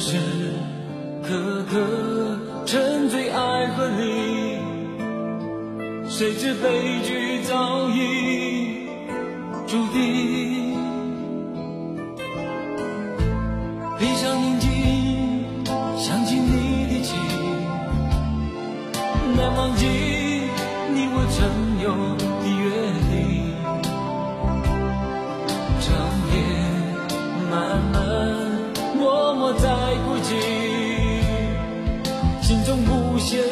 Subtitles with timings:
[0.00, 0.16] 时
[1.22, 1.78] 刻刻
[2.64, 4.56] 沉醉爱河里，
[6.08, 8.88] 谁知悲剧早已
[9.66, 10.74] 注定。
[13.98, 15.64] 闭上眼睛，
[15.98, 17.14] 想起你的情，
[19.36, 19.86] 难忘记
[33.20, 33.49] 中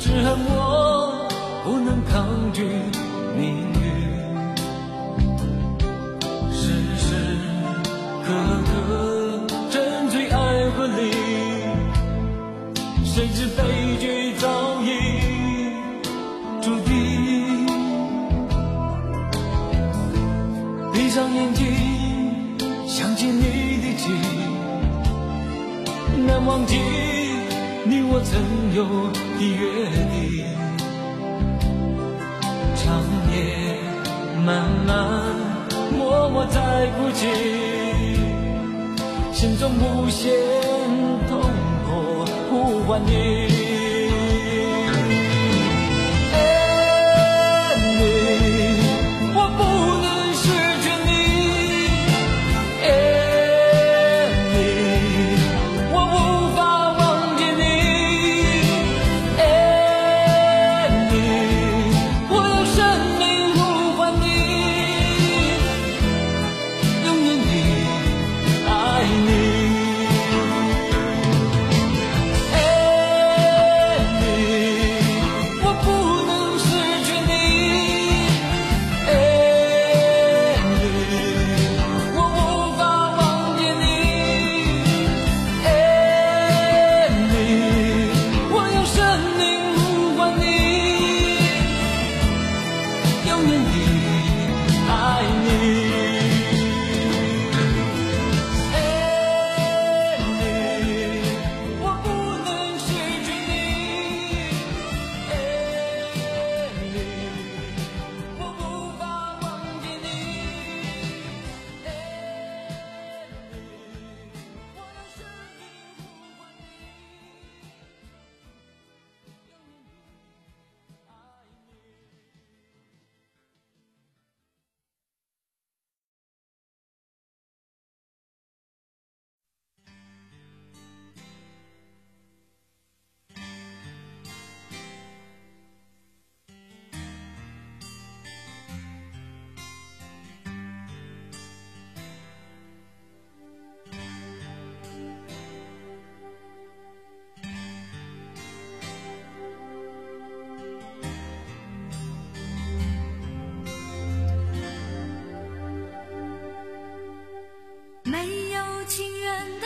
[0.00, 1.28] 只恨我
[1.64, 2.62] 不能抗拒
[3.36, 3.78] 命运。
[6.52, 6.62] 时
[6.96, 7.06] 时
[8.24, 8.28] 刻
[8.64, 8.70] 刻
[9.70, 11.00] 沉醉爱河里，
[13.04, 14.46] 谁知悲剧早
[14.82, 14.86] 已
[16.62, 17.66] 注定。
[20.92, 21.66] 闭上眼睛，
[22.86, 23.42] 想起你
[23.82, 24.14] 的情，
[26.26, 26.78] 难忘记
[27.84, 28.40] 你我曾
[28.74, 28.84] 有
[29.38, 29.77] 的约
[32.84, 33.02] 长
[33.32, 33.76] 夜
[34.46, 35.34] 漫漫，
[35.90, 37.26] 默默在哭泣，
[39.32, 40.32] 心中无限
[41.28, 41.40] 痛
[41.84, 43.57] 苦呼唤你。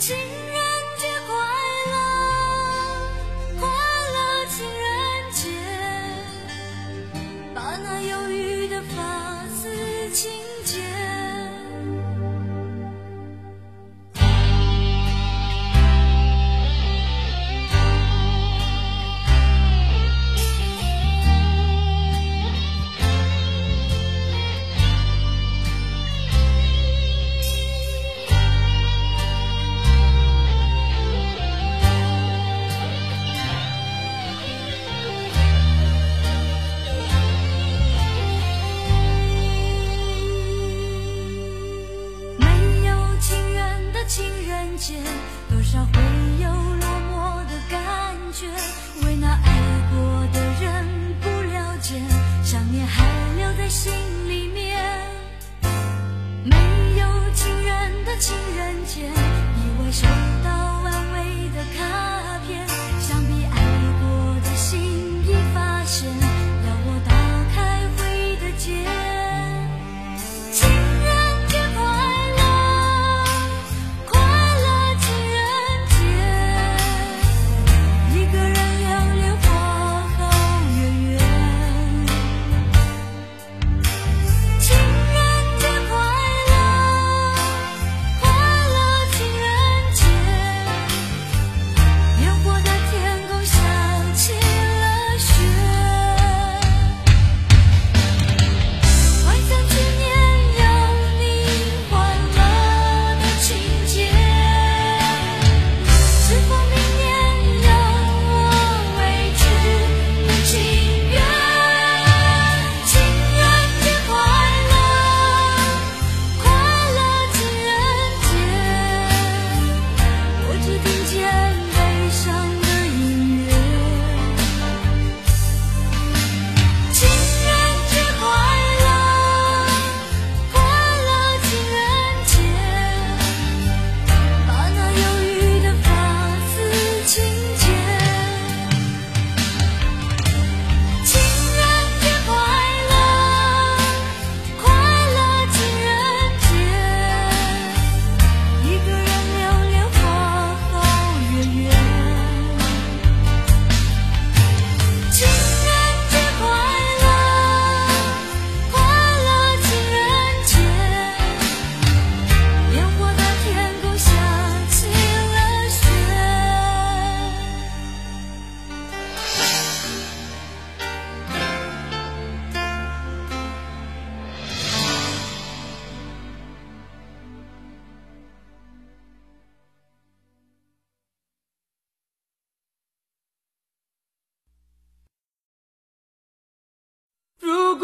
[0.00, 0.39] 情人节快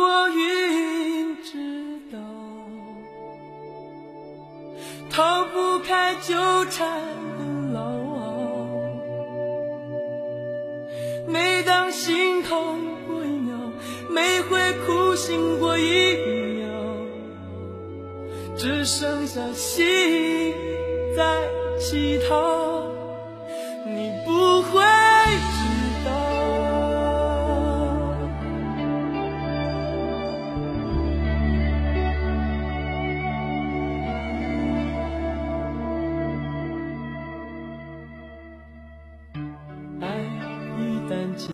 [0.08, 1.58] 我云知
[2.12, 2.18] 道，
[5.10, 6.32] 逃不开纠
[6.66, 7.02] 缠
[7.38, 7.80] 的牢。
[11.26, 13.56] 每当心痛过一秒，
[14.08, 16.68] 每回哭醒过一秒，
[18.56, 20.54] 只剩下心
[21.16, 21.48] 在
[21.80, 22.65] 乞讨。